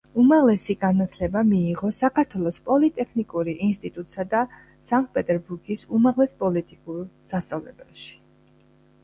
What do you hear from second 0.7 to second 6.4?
განათლება მიიღო საქართველოს პოლიტექნიკური ინსტიტუტსა და სანქტ-პეტერბურგის უმაღლეს